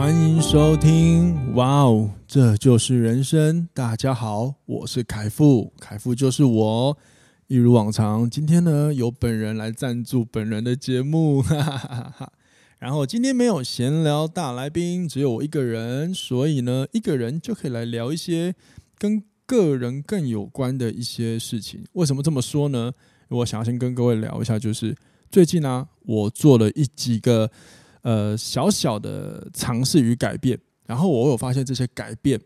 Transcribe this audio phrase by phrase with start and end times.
[0.00, 3.68] 欢迎收听，哇哦，这就是人生。
[3.74, 6.96] 大家好，我是凯富，凯富就是我。
[7.48, 12.32] 一如往常，今天呢，由本人来赞助本人的节目，哈哈哈哈。
[12.78, 18.54] 然后今天没有闲聊大来宾，只有我一个人，所以呢，一个人就可以来聊一些
[18.96, 21.84] 跟个人更有关的一些事情。
[21.92, 22.90] 为什么这么说呢？
[23.28, 24.96] 我想要先跟各位聊一下，就是
[25.30, 27.50] 最近呢、我做了一几个。
[28.02, 32.40] 呃，小小的尝试与改变，然后我有发现这些改变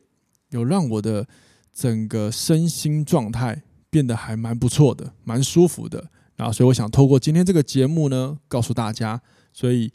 [0.51, 1.25] 有让我的
[1.73, 6.11] 整个身心状态变得还蛮不错的，蛮舒服的。
[6.35, 9.93] 然后，所以我想透过今天这个节目呢，告诉大家，所以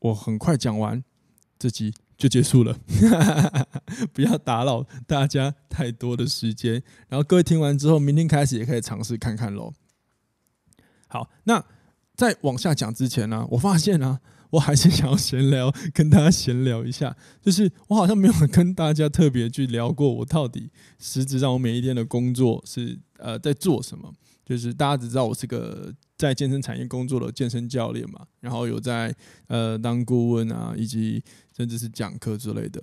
[0.00, 1.02] 我很快讲完
[1.58, 2.78] 这集就结束了，
[4.12, 6.82] 不要打扰大家太多的时间。
[7.08, 9.72] 然后各位听完之后，明天开始也可以尝试看看喽。
[11.08, 11.64] 好，那
[12.14, 14.20] 在往下讲之前呢，我发现呢。
[14.52, 17.16] 我还是想要闲聊，跟大家闲聊一下。
[17.40, 24.12] 就是我好像没有跟大家特别去聊过，我到底实质上我每一天的工作是呃在做什么。
[24.44, 29.14] 就是大家只知道我是个在健身产业工作的健身教练嘛，然后有在
[29.46, 31.22] 呃当顾问啊，以及
[31.56, 32.82] 甚至是讲课之类的。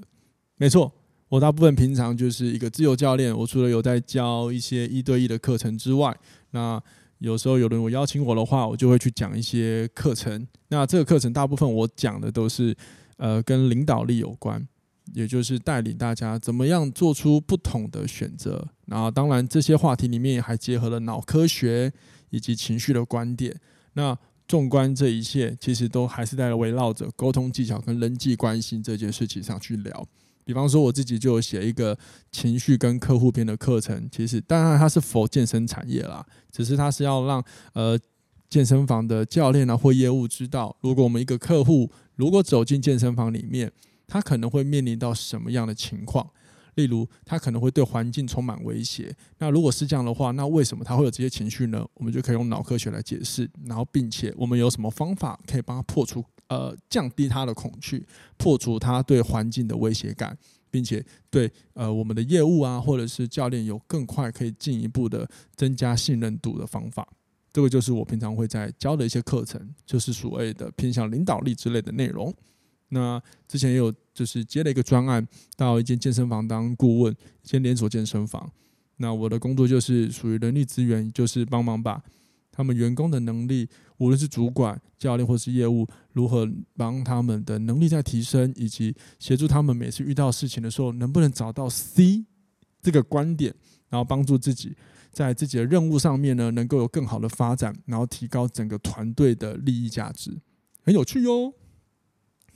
[0.57, 0.91] 没错，
[1.27, 3.37] 我大部分平常就是一个自由教练。
[3.37, 6.17] 我除了有在教一些一对一的课程之外，
[6.51, 6.81] 那
[7.19, 10.47] 有时候有人我邀请我的话，我就会去讲一些课程。
[10.69, 12.75] 那这个课程大部分我讲的都是，
[13.17, 14.65] 呃，跟领导力有关，
[15.13, 18.65] 也就是带领大家怎么样做出不同的选择。
[18.85, 21.91] 然后当然这些话题里面还结合了脑科学
[22.29, 23.55] 以及情绪的观点。
[23.93, 30.07] 那纵观这一切，其实都还是在围绕着沟通技巧跟人际关系这件事情上去聊。
[30.49, 31.95] 比方说，我自己就有写一个
[32.31, 34.09] 情绪跟客户篇的课程。
[34.11, 37.43] 其实，当然它是否健身产业啦，只是它是要让
[37.73, 37.95] 呃
[38.49, 43.71] 健身房的教练啊或业务知道，如果我们一个客户如果走进健身房里面，
[44.07, 46.27] 他可能会面临到什么样的情况。
[46.73, 49.15] 例如，他可能会对环境充满威胁。
[49.37, 51.85] 那如果是这样的话，那为什么他会有这些情绪呢？
[51.93, 56.25] 我们就可以用脑科学来解释，然后并且我们有什么方法可以帮他破除。
[56.49, 58.03] 呃，降低他的恐惧，
[58.35, 60.35] 破除他对环境的威胁感，
[60.71, 67.07] 并且对呃我们的业务啊，或者是教练有更快可以进一步的增加信任度的方法。
[67.53, 72.33] 这个就是我平常会在教的一些课程，就是所谓的偏向领导力之类的内容。
[72.87, 78.51] 那之前也有就是接了一个专案，到一间健身房当顾问，一间连锁健身房。
[78.97, 82.03] 那我的工作就是属于人力资源，就是帮忙把。
[82.51, 92.25] 他们员工的能力，无论是主管、教练或是业务，如何帮他们的能力在提升，以及协助他们每次遇到事情的时候，能不能找到 C
[92.81, 93.53] 这个观点，
[93.89, 94.75] 然后帮助自己
[95.11, 100.35] 在自己的任务上面呢，能够有更好的发展，然后提高整个团队的利益价值，
[100.83, 101.53] 很有趣哟。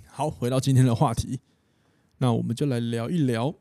[0.07, 1.39] 好，回到今天的话题，
[2.17, 3.53] 那我们就来聊一聊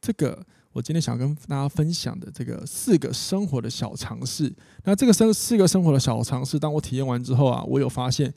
[0.00, 0.46] 这个。
[0.72, 4.52] 我今天想跟大家分享的这个四个生活的小常识，
[4.84, 8.32] 那这个生四个生活的小常识，当我体验完之后啊，我有发现，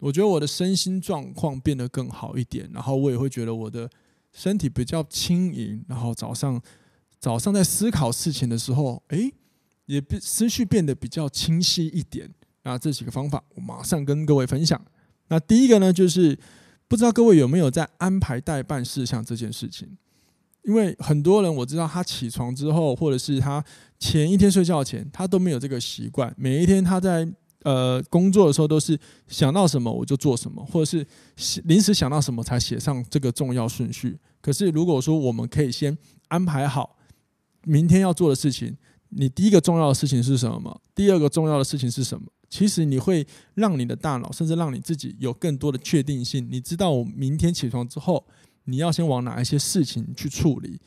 [0.00, 3.88] 我觉得我的身心状况变得更好一点，然后我也会觉得我的
[4.32, 6.60] 身体比较轻盈，然后早上
[7.20, 9.32] 早上在思考事情的时候，诶，
[9.86, 12.28] 也思绪变得比较清晰一点。
[12.64, 14.80] 那这几个方法，我马上跟各位分享。
[15.28, 16.36] 那第一个呢，就是
[16.88, 19.96] 不知道各位有没有在安排待办事项这件事情。
[20.64, 23.64] 因为很多人我知道，他起床之后，或者是他
[23.98, 26.34] 前一天睡觉前，他都没有这个习惯。
[26.36, 27.26] 每一天他在
[27.62, 28.98] 呃工作的时候，都是
[29.28, 31.06] 想到什么我就做什么，或者是
[31.64, 34.18] 临时想到什么才写上这个重要顺序。
[34.42, 35.96] 可是如果说我们可以先
[36.28, 36.98] 安排好
[37.64, 38.76] 明天要做的事情，
[39.08, 40.80] 你第一个重要的事情是什么？
[40.94, 42.26] 第二个重要的事情是什么？
[42.50, 46.46] 其实你会让你的大脑，甚至让你自己有更多的确定性。
[46.50, 48.26] 你知道我明天起床之后。
[48.68, 50.78] 你要先往哪一些事情去处理？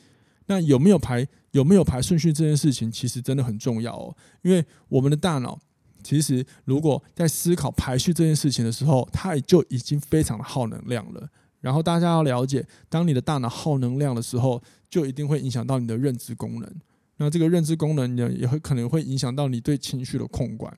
[0.45, 4.15] 那有没有排有没有排顺序这件事情，其实真的很重要哦。
[4.43, 5.59] 因为我们的大脑，
[6.03, 11.27] 其实如果在思考排序这件事情的时候，它也就已经非常的耗能量了。
[11.59, 16.71] 然后大家要了解，当你的大脑耗能量的时候，就一定会影响到你的认知功能。
[17.17, 20.75] 那这个认知功能呢，也会可能会影响到你对情绪的控管。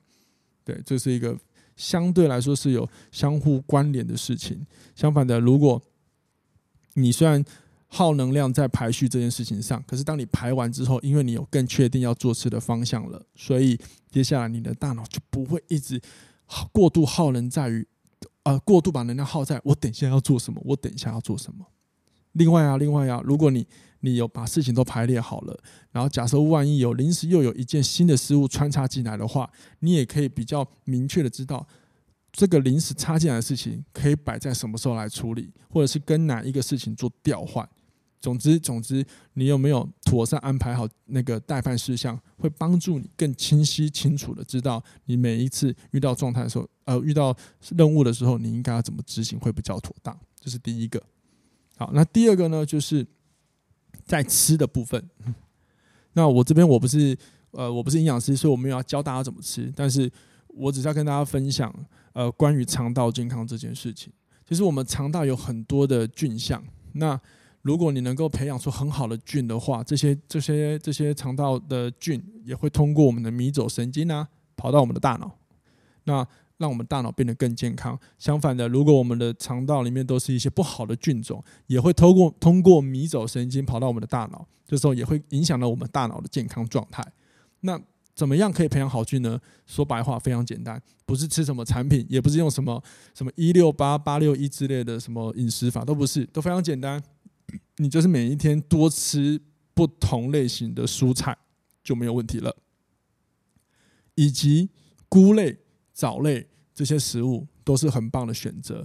[0.64, 1.36] 对，这是一个
[1.76, 4.64] 相对来说是有相互关联的事情。
[4.94, 5.82] 相反的，如果
[6.94, 7.44] 你虽然
[7.86, 9.80] 耗能量在排序这件事情上。
[9.86, 13.78] 可是当你排完之后，因为你有更确定要做事的方向了，所以
[14.10, 16.00] 接下来你的大脑就不会一直
[16.72, 17.86] 过度耗能在于，
[18.42, 21.66] 呃，过度把能量耗在我等一下要做什么，我等一下要做什么。
[22.32, 23.64] 另外啊，另外啊，如果你
[24.00, 25.56] 你有把事情都排列好了，
[25.92, 29.48] 然后假设万一有临时又有一件新的事物穿插进来的话，
[29.78, 31.64] 你也可以比较明确的知道
[32.36, 37.66] 这个临时插进来的事情可以摆在什么时候来处理，或者是跟哪一个事情做调换。
[38.20, 47.36] 总之，总之，你有没有妥善安排好那个待办事项，会帮助你更清晰清楚的知道你每一次遇到状态的时候，呃，遇到
[47.76, 50.18] 任务的时候，你应该要怎么执行会比较妥当。
[50.40, 51.00] 这是第一个。
[51.76, 53.06] 好，那第二个呢，就是
[54.04, 55.08] 在吃的部分。
[56.14, 57.16] 那我这边我不是
[57.52, 60.10] 呃，我不是营养师，所以我没有要教大家怎么吃，但是
[60.56, 61.74] 我只是要跟大家分享
[62.12, 64.12] 呃，关于肠道健康这件事情。
[64.46, 66.62] 其实我们肠道有很多的菌相，
[66.92, 67.18] 那
[67.62, 75.30] 如果你能够培养出很好的菌的话，这些这些这些肠道的菌也会通过我们的迷走神经啊，跑到我们的大脑。
[76.04, 76.26] 那
[76.58, 77.98] 让我们大脑变得更健康。
[78.18, 87.02] 相反的，如果我们的肠道里面都是一些不好的菌种，也会通过通过迷走神经跑到我们的大脑，这时候也会影响到我们大脑的健康状态。
[87.60, 87.80] 那
[88.14, 89.40] 怎么样可以培养好菌呢？
[89.66, 92.82] 说白话非常简单，不是吃什么产品，也不是用什么
[93.14, 97.02] 什么一六八八六一之类的什么饮食法，都不是，都非常简单。
[97.78, 99.40] 你就是每一天多吃
[99.74, 101.36] 不同类型的蔬菜
[101.82, 102.56] 就没有问题了，
[104.14, 104.70] 以及
[105.08, 105.58] 菇类。
[105.96, 106.44] 藻类
[106.74, 108.84] 这些食物都是很棒的选择，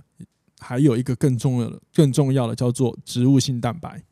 [0.59, 4.03] 还有一个更重要的、更重要的叫做植物性蛋白，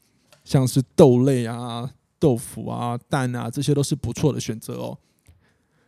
[0.44, 1.88] 像是豆类啊、
[2.18, 4.98] 豆腐啊、蛋啊，这些都是不错的选择哦。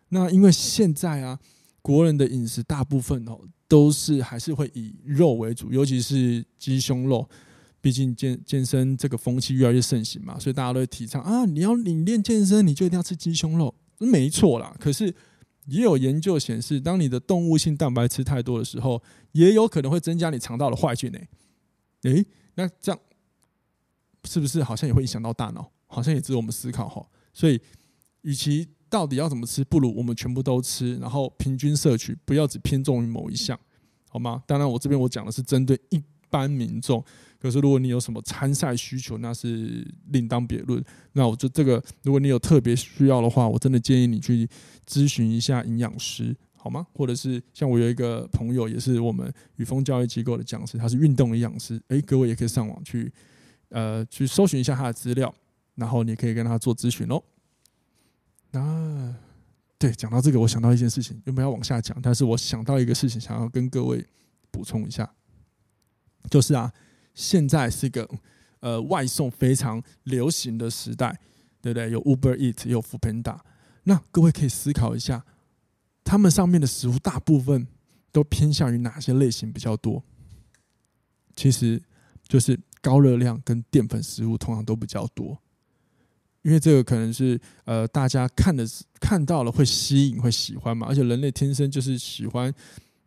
[0.09, 1.39] 那因为现在啊，
[1.81, 7.27] 国人的饮食大部分哦都是还是会以肉为主，尤其是鸡胸肉，
[7.81, 14.75] 毕竟健健身这个风气越来越盛行嘛，所以大家都会提倡啊，你要你练健身，你就一定要吃鸡胸肉，没错啦。
[14.79, 15.13] 可是。
[15.65, 19.00] 也有研究显示，当你的动物性蛋白吃太多的时候，
[19.33, 21.29] 也有可能会增加你肠道的坏菌诶。
[22.12, 23.00] 诶，那这样
[24.23, 25.71] 是不是好像也会影响到大脑？
[25.85, 27.07] 好像也值得我们思考哈。
[27.31, 27.62] 所以，
[28.21, 33.57] 与其到底要怎么吃，不如我们全部都吃，然后平均摄取，不要只偏重于某一项，
[34.09, 34.44] 好吗？
[34.47, 37.03] 当然，我这边我讲的是针对一般民众。
[37.41, 40.83] 可是，如果你有什么参赛需求，那是另当别论。
[41.13, 44.45] 那我就这个，如果你有特别需要的话，我真的建议你去
[44.86, 46.86] 咨询一下营养师，好吗？
[46.94, 51.81] 或者是像我有一个朋友，也是我们宇峰教育机构的讲师，他是运动营养师。
[51.88, 53.09] 诶，各位也可以上网去，
[53.69, 55.33] 呃，去搜寻一下他的资料，
[55.75, 57.24] 然后你可以跟他做咨询哦。
[58.51, 59.16] 那
[59.78, 61.98] 对，讲到这个，我想到一件事情，有没有要往下讲？
[62.01, 64.06] 但是我想到一个事情，想要跟各位
[64.51, 65.13] 补充一下，
[66.30, 66.72] 就是啊。
[67.16, 68.10] 现在是一个
[68.62, 71.19] 呃外送非常流行的时代，
[71.60, 71.92] 对不对？
[71.92, 73.38] 有 Uber Eat，有 Foodpanda。
[73.84, 75.25] 那各位可以思考一下，
[76.06, 77.68] 他们上面的食物大部分
[78.13, 80.01] 都偏向于哪些类型比较多？
[81.36, 81.81] 其实
[82.25, 85.38] 就是高热量跟淀粉食物通常都比较多，
[86.41, 92.53] 因为这个可能是呃大家看的是看到了会吸引会喜欢嘛，而且人类天生就是喜欢。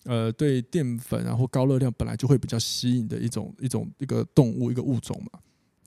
[0.04, 5.38] 呃，对淀粉然后高热量本来就会比较吸引的一种一种一个动物一个物种嘛。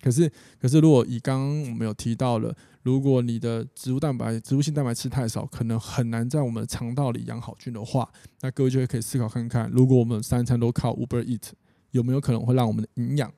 [0.02, 8.10] 可是可是如果以刚刚我们有提到了，如果你的植物蛋白植物性蛋白吃太少，可能很难在我们的肠道里养好菌的话，
[8.40, 11.50] 那各位就会可以思考看看，如果我们三餐都靠 Uber Eat，
[11.92, 13.30] 有没有可能会让我们的营养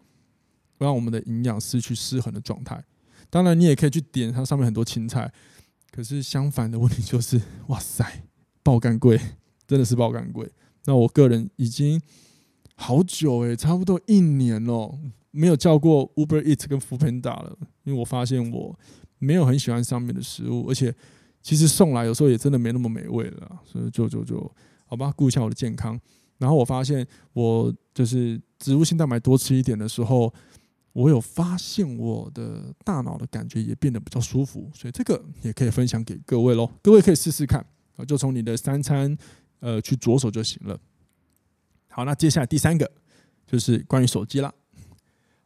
[0.77, 2.83] 让我们的营养失去失衡的状态？
[3.29, 5.31] 当然，你也可以去点它上面很多青菜，
[5.91, 8.23] 可是相反的问题就是，哇塞，
[8.63, 9.19] 爆干贵，
[9.67, 10.49] 真的是爆干贵。
[10.85, 12.01] 那我个人已经
[12.75, 14.97] 好久诶，差不多一年了，
[15.31, 18.77] 没有叫过 Uber Eat 跟 f o o p a n d a 了，因为我发现我
[19.19, 20.93] 没有很喜欢上面的食物，而且
[21.41, 24.51] 其实送来有时候也真的没那么美味了，所以就就就
[24.85, 25.99] 好吧，顾一下我的健康。
[26.37, 30.33] 然后我发现我就是植物性蛋白多吃一点的时候，
[30.97, 37.63] 我有发现我的大脑的感觉也变得比较舒服，所以这个也可以分享给各位喽，各位可以试试看，
[38.07, 39.17] 就从你的三餐。
[39.59, 40.79] 呃，去着手就行了。
[41.89, 42.91] 好，那接下来第三个
[43.47, 44.53] 就是关于手机啦。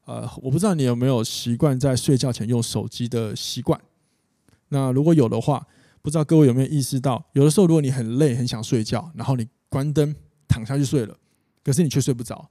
[0.03, 3.79] 呃，我不知道你有没有习惯在睡觉前用手机的习惯。
[4.67, 5.65] 那如果有的话，
[6.01, 10.13] 不知道各位有没有意识到，有的时候如果你很累、很想睡觉，然后你关灯
[10.45, 11.17] 躺下去睡了，
[11.63, 12.49] 可是你却睡不着。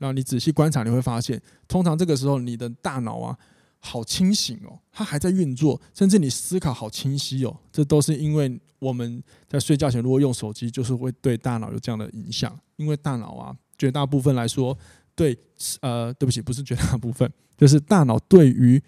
[0.00, 3.38] 然后你仔细观察，你会发现，通常这个时候你的大脑啊。
[3.82, 12.54] 好清醒哦，它还在运作，甚至你思考好清晰哦，这都是因为我们在睡觉前如果用手机，就是会对大脑有这样的影响。
[12.76, 14.76] 因为大脑啊，绝大部分来说，
[15.14, 15.34] 对，
[15.80, 18.78] 呃，对不起，不是绝大部分， 就是大脑对于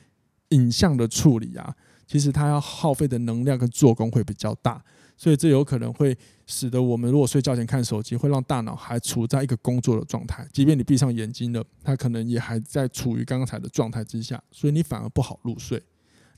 [0.50, 1.74] 影像的处理啊，
[2.12, 4.84] 其实它要耗费的能量跟做工会比较大，
[5.16, 6.14] 所以这有可能会
[6.46, 15.82] 使得我们如果睡觉前看手机，会让大脑还处在一个工作的状态，即便你闭上眼睛了，它可能也还在处于刚才的状态之下，所以你反而不好入睡。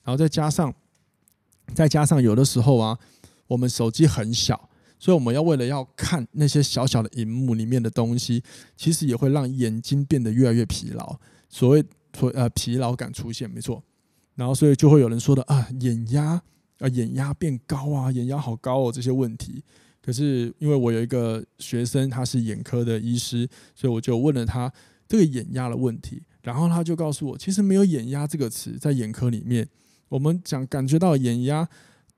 [0.04, 0.72] 然后再加上，
[1.74, 2.96] 再加上有的时候啊，
[3.48, 4.70] 我们手机很小。
[4.96, 8.42] 所以我们要为了要看那些小小的荧幕里面的东西，
[8.74, 11.18] 其实也会让眼睛变得越来越疲劳。
[11.50, 11.84] 所谓
[12.16, 13.82] 所呃疲劳感出现，没错。
[14.34, 16.40] 然后所以就会有人说的啊，眼压
[16.78, 19.62] 啊眼压变高啊，眼压好高哦这些问题。
[20.02, 24.70] 可是因为我有一个学生他是眼科的医师，所以我就问了他
[25.08, 29.66] 这个眼压的问题，然后他就告诉我，其实没有眼压这个词在眼科里面。
[30.08, 31.66] 我们讲感觉到眼压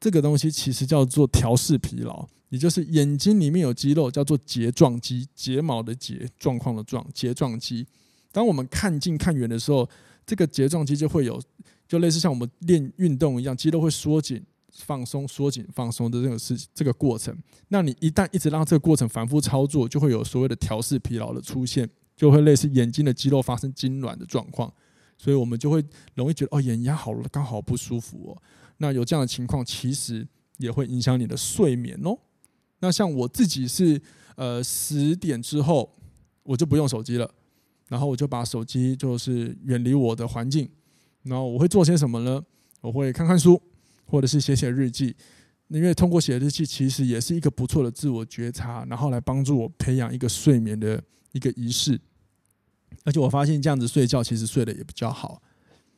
[0.00, 2.26] 这个东西，其实叫做调适疲劳。
[2.48, 7.84] 也就是眼睛里面有肌肉，叫做睫状肌，睫毛的睫，状况的状，睫状肌。
[8.30, 9.88] 当我们看近看远的时候，
[10.24, 11.42] 这个睫状肌就会有，
[11.86, 17.36] 就类似像我们练运动一样，肌肉会缩紧、放松、缩紧、放松的这个事，这个过程。
[17.68, 24.72] 那你一旦一直让这个过程反复操作，就会有所谓的调试疲劳的出现，就会类似眼睛的肌肉发生痉挛的状况。
[25.18, 25.82] 所以我们就会
[26.14, 28.42] 容易觉得哦，眼压好了，刚好不舒服哦。
[28.76, 30.26] 那有这样的情况，其实
[30.58, 32.18] 也会影响你的睡眠哦。
[32.80, 33.98] 那像我自己是，
[34.34, 35.90] 呃，十点之后
[36.42, 37.30] 我就不用手机了，
[37.88, 40.68] 然后我就把手机就是远离我的环境，
[41.26, 42.42] 然后我会做些什么呢？
[42.80, 43.60] 我会看看书，
[44.06, 45.14] 或者是写写日记，
[45.68, 51.02] 因为通过写日记其实也是一个不错的自我觉察，然后来帮助我培养一个睡眠的
[51.32, 52.00] 一个仪式，
[53.04, 55.42] 而且我发现这样子睡觉其实睡得也比较好，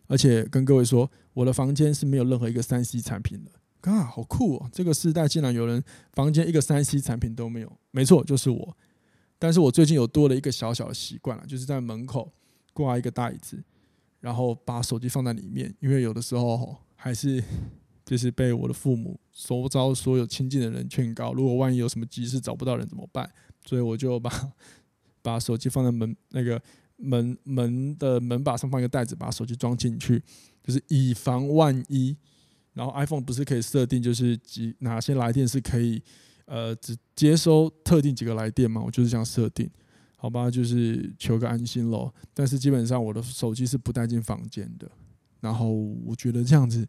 [0.06, 3.50] 而且跟各位说，我的房间是没有任何一个三 C 产品的。
[3.82, 4.68] 啊，好酷哦！
[4.72, 5.82] 这个时代竟然有人
[6.12, 8.76] 房间一个三 C 产品都没有，没错，就是我。
[9.38, 12.30] 但是我最近有多了一个小小的习惯了，就是在门口
[12.74, 13.62] 挂一个大椅子，
[14.20, 17.42] 然后把手机放在里面，因为有的时候还是
[18.04, 23.30] 就是被我的父母、周遭所有亲近的人劝告，如果万一有什么急事找不到人怎么办？
[23.64, 24.32] 所以我就把
[25.22, 26.60] 把手机放在门那个
[26.96, 30.22] 门门的门把上放一个袋子，把手机装进去，
[30.62, 32.16] 就是以防万一。
[32.74, 36.00] 然后 iPhone 不是可以设定，就是几哪些来电是可以，
[36.44, 38.80] 呃，只接收特定几个来电吗？
[38.84, 39.68] 我就是这样设定，
[40.20, 42.12] 好吧，就是求个安心喽。
[42.34, 44.90] 但是基本上我的手机是不带进房间的。
[45.40, 45.70] 然后
[46.04, 46.84] 我觉得这样子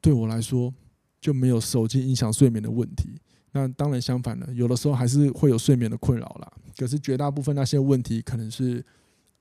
[0.00, 0.72] 对我来说
[1.20, 3.20] 就没有手机影响睡眠的问题。
[3.52, 6.50] 那当然相反的，有的时候还是会有睡眠的困扰啦。
[6.76, 8.82] 可是绝大部分那些问题可能是，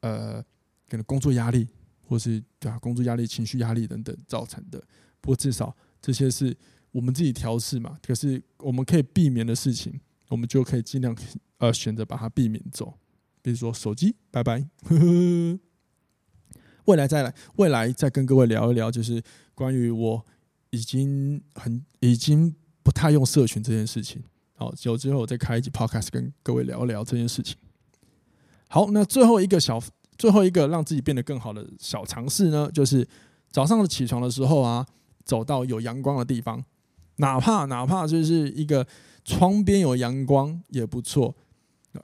[0.01, 0.43] 呃，
[0.89, 1.65] 可能工作压力，
[2.05, 4.77] 或是对啊，工作压力、情绪压力等等造成的。
[5.21, 6.55] 不过至少这些是
[6.91, 11.15] 我们自己调试嘛，可是我们可以避免的事情，我们就可以尽量
[11.59, 12.93] 呃选择把它避免走。
[13.43, 14.67] 比如说手机，拜拜。
[14.85, 15.59] 呵呵。
[16.85, 19.21] 未来再来，未来再跟各位聊一聊，就是
[19.53, 20.25] 关于我
[20.71, 24.23] 已经很已经不太用社群这件事情。
[24.55, 27.55] 好，有之后我再开一集 podcast 跟各位聊一聊这件事情。
[28.67, 29.79] 好，那最后一个小
[30.17, 33.07] 最后一个让自己变得更好的小尝试呢，就是
[33.51, 34.87] 早上起床的时候啊。
[35.25, 36.61] 走到有阳光的地方，
[37.15, 38.85] 哪怕哪怕就是一个
[39.23, 41.33] 窗边有阳光也不错，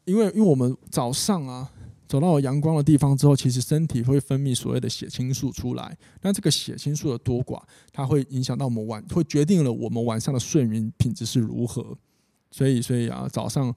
[0.05, 1.69] 因为因为我们早上啊
[2.08, 11.98] 走到阳光的地方之后，其实身体会分泌所谓的血清素出来，那这个血清素的多寡，它会影响到我们晚，会决定了我们晚上的睡眠品质是如何，
[12.51, 13.75] 所以所以啊，早上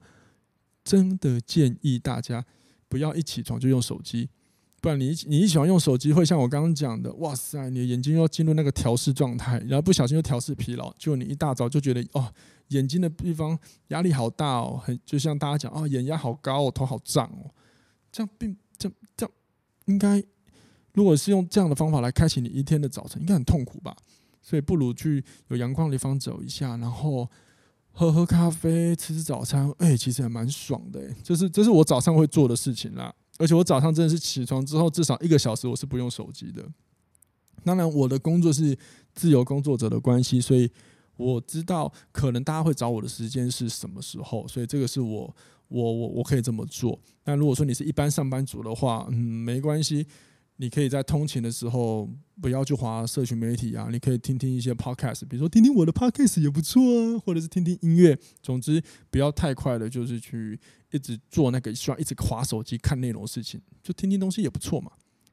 [0.83, 2.43] 真的建议大家
[2.89, 4.29] 不要一起床就用手机。
[4.81, 12.33] 不然你你一喜欢用手机，会像我刚刚讲的，哇塞，你的眼睛要进入那个调试状态，然后不小心又调试疲劳，就你一大早就觉得哦，
[12.69, 13.57] 眼睛的地方
[13.89, 17.49] 压力好大哦，很就像大家讲哦，眼压好高哦，头好胀哦，
[18.11, 19.31] 这样并这这样
[19.85, 20.23] 应该，
[20.93, 23.95] 如果是用这样的方法来开启你一天的早晨，应该很痛苦吧？
[24.41, 27.29] 所以不如去有阳光的地方走一下，然后
[27.91, 33.13] 喝喝咖啡，吃吃早餐，哎，其实还蛮爽的，就是这是我早上会做的事情啦。
[33.39, 36.63] 而且我早上真的是起床之后至少一个小时我是不用手机的。
[37.63, 38.77] 当然，我的工作是
[39.15, 40.69] 自由工作者的关系，所以
[41.23, 45.35] 我知道可能大家会找我的时间是什么时候，所以这个是我
[45.67, 46.99] 我我我可以这么做。
[47.23, 50.05] 但如果说你是一般上班族的话，嗯，没关系。
[50.57, 52.07] 你可以在通勤的时候
[52.39, 58.17] 不要去划社群媒体啊，你可以听听一些 podcast，比如说听听我的 podcast 也不错啊，或者是听听音乐。
[58.41, 60.57] 总之不要太快的，就是去
[60.91, 64.91] 一直做那个需要一直划手机看内容的事情，就听听东西也不错嘛。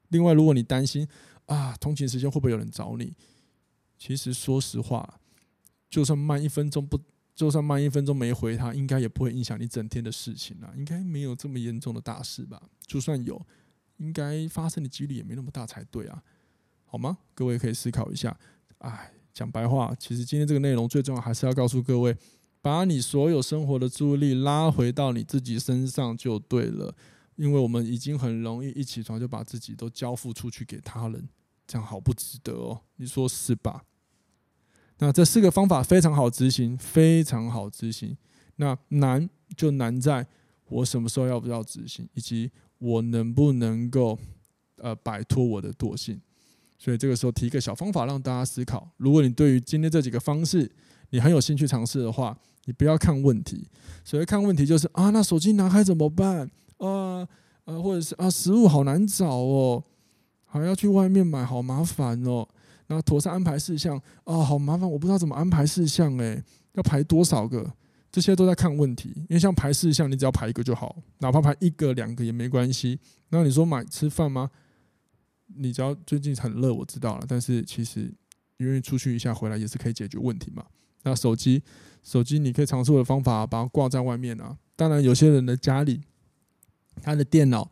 [0.09, 1.07] 另外，如果你担心
[1.45, 3.13] 啊通勤时间会不会有人找你，
[3.99, 5.20] 其实说实话，
[5.91, 6.99] 就算慢一分钟不，
[7.35, 12.63] 就算慢一分钟没回他，应该也不会影响你整天的事情啊，应该没有这么严重的大事吧。
[12.87, 13.45] 就算有，
[13.97, 16.23] 应该发生的几率也没那么大才对啊，
[16.85, 17.19] 好吗？
[17.35, 18.39] 各位可以思考一下。
[18.79, 22.17] 哎，讲白话，其实今天这个内容最重要还是要告诉各位，
[22.63, 26.95] 把你所有生活的注意力拉回到你自己身上就对了，
[27.37, 31.29] 因为我们已经很容易一起床就把自己都交付出去给他人，
[31.67, 33.85] 这样好不值得哦，你说是吧？
[35.01, 38.17] 那这四个方法非常好执行，非常好执行。
[38.57, 40.27] 那难就难在
[40.69, 44.19] 我什么时候要不要执行，以及我能不能够
[44.77, 46.21] 呃摆脱我的惰性。
[46.79, 50.71] 所以这个时候提一个小方法让大家思考：如果你对于今天这几个方式
[51.09, 53.67] 你很有兴趣尝试的话，你不要看问题。
[54.05, 56.51] 所谓看问题就是啊，那手机拿开怎么办？
[56.77, 57.27] 啊
[57.65, 59.83] 啊，或者是啊，食物好难找哦，
[60.45, 62.47] 还要去外面买，好麻烦哦。
[62.91, 66.43] 然后妥善安排事项啊、好麻烦，我不知道怎么安排事项诶，
[66.73, 67.73] 要排多少个？
[68.11, 69.13] 这些都在看问题。
[69.15, 72.99] 因为像排事项，你只要排一个就好，哪怕排一个两个也没关系。
[73.29, 74.51] 那你说买吃饭吗？
[75.47, 77.25] 你只要最近很热，我知道了。
[77.29, 78.13] 但是其实
[78.57, 80.65] 因为出去一下回来也是可以解决问题嘛。
[81.05, 81.63] 那手机，
[82.03, 84.59] 手机你可以尝试我的方法，把它挂在外面啊。
[84.75, 86.01] 当然有些人的家里，
[87.01, 87.71] 他的电脑。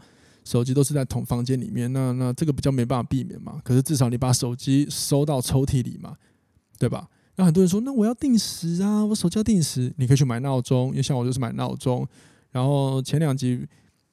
[0.49, 3.61] 手机都是在同房间里面，那那这个比较没办法避免嘛。
[3.63, 6.17] 可是至少你把手机收到抽屉里嘛，
[6.79, 7.07] 对吧？
[7.37, 12.09] 那很多人说，那我要定时啊，我手机要定时，你可以去买闹钟，因为像我就是买闹钟。
[12.51, 13.63] 然后前两集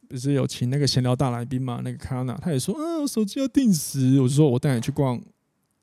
[0.10, 4.20] 不是有请那个闲聊大来宾嘛，那个卡娜他也说，啊，我手机要定时。
[4.20, 5.18] 我就说我带你去逛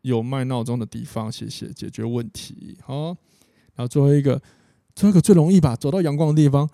[0.03, 2.77] 有卖闹钟的地方，谢谢，解决问题。
[2.83, 3.07] 好，
[3.75, 4.39] 然后最后一个，
[4.95, 6.69] 最后一个最容易吧，走到阳光的地方。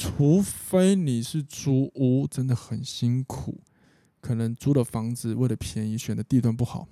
[0.00, 3.60] 除非你是租屋，真的很辛苦，
[4.20, 6.86] 可能租的房子为了便宜选的地段不好，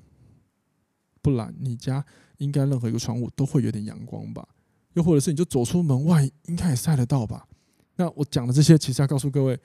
[1.22, 2.04] 不然你家
[2.38, 4.48] 应该任何一个窗户都会有点阳光吧？
[4.94, 7.46] 又或者是你就走出门外，应该也晒得到吧？
[7.94, 9.56] 那我讲的这些，其实要告诉各位，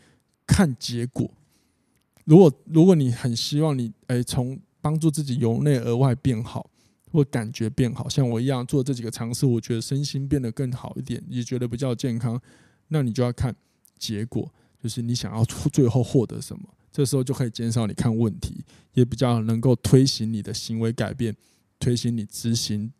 [0.45, 1.27] 看结果。
[2.25, 6.69] 如果如果你很希望你诶从帮助自己由内而外变好，
[7.11, 12.39] 或感觉变好，像我一样做这几个尝试，我觉得身心变得更好一点，也觉得比较健康。
[12.93, 13.55] 那你就要看
[13.97, 14.51] 结果，
[14.83, 21.33] 就是你想要最后获得什么，这时候就可以减少你看问题，也比较能够推行你的行为改变，
[21.79, 22.91] 推行你执行，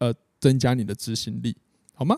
[0.00, 1.56] 呃，增加你的执行力，
[1.94, 2.14] 好吗？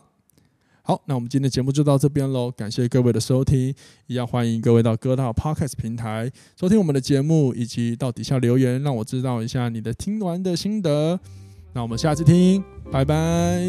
[0.82, 3.72] 好，那我们今天节目就到这边喽，感谢各位的收听，
[4.08, 11.20] 一样欢迎各位到各大 Podcast 平台收听我们的节目，以及到底下留言，让我知道一下你的听完的心得。
[11.74, 13.62] 那我们下次听，拜拜。